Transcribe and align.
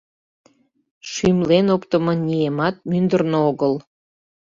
Шӱмлен 1.11 1.67
оптымо 1.75 2.13
ниемат 2.25 2.75
мӱндырнӧ 2.89 3.39
огыл. 3.49 3.73